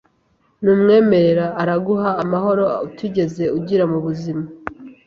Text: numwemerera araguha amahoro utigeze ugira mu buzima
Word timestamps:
numwemerera 0.63 1.45
araguha 1.61 2.09
amahoro 2.23 2.63
utigeze 2.87 3.43
ugira 3.57 3.83
mu 3.91 3.97
buzima 4.05 4.45